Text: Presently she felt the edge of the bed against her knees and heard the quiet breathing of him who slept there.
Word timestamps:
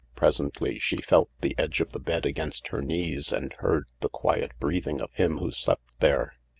Presently 0.15 0.79
she 0.79 0.97
felt 0.99 1.29
the 1.41 1.53
edge 1.59 1.79
of 1.79 1.91
the 1.91 1.99
bed 1.99 2.25
against 2.25 2.69
her 2.69 2.81
knees 2.81 3.31
and 3.31 3.53
heard 3.59 3.85
the 3.99 4.09
quiet 4.09 4.51
breathing 4.59 4.99
of 4.99 5.13
him 5.13 5.37
who 5.37 5.51
slept 5.51 5.85
there. 5.99 6.33